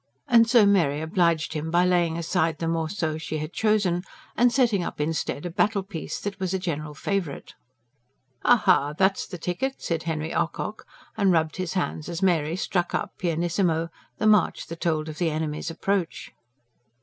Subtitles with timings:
[0.27, 4.03] And so Mary obliged him by laying aside the MORCEAU she had chosen,
[4.35, 7.53] and setting up instead a "battle piece," that was a general favourite.
[8.43, 8.93] "Aha!
[8.97, 13.89] that's the ticket," said Henry Ocock, and rubbed his hands as Mary struck up, pianissimo,
[14.17, 16.31] the march that told of the enemy's approach.